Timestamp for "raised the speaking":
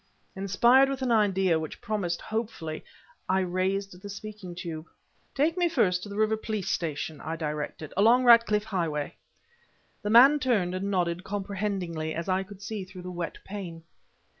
3.41-4.55